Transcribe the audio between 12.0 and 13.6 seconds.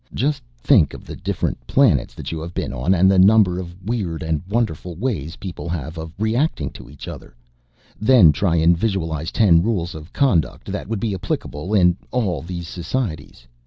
all these societies.